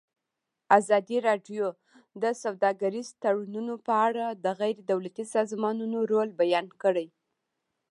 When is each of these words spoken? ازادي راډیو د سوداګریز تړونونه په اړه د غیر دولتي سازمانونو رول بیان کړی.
ازادي 0.79 1.17
راډیو 1.27 1.65
د 2.21 2.23
سوداګریز 2.43 3.07
تړونونه 3.23 3.73
په 3.85 3.93
اړه 4.07 4.25
د 4.43 4.45
غیر 4.59 4.77
دولتي 4.91 5.23
سازمانونو 5.35 5.97
رول 6.11 6.29
بیان 6.41 6.67
کړی. 6.83 7.07